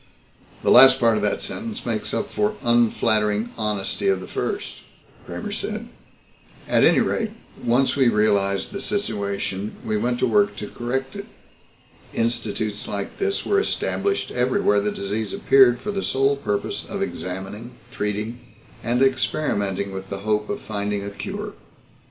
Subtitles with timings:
[0.63, 4.77] "The last part of that sentence makes up for unflattering honesty of the first,"
[5.27, 5.89] Kramer said.
[6.67, 7.29] "At any rate,
[7.63, 11.27] once we realized the situation we went to work to correct it.
[12.15, 17.75] Institutes like this were established everywhere the disease appeared for the sole purpose of examining,
[17.91, 18.39] treating,
[18.83, 21.53] and experimenting with the hope of finding a cure.